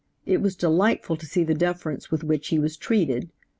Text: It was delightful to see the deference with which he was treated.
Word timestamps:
It 0.25 0.41
was 0.41 0.55
delightful 0.55 1.15
to 1.15 1.27
see 1.27 1.43
the 1.43 1.53
deference 1.53 2.09
with 2.09 2.23
which 2.23 2.47
he 2.47 2.57
was 2.57 2.75
treated. 2.75 3.29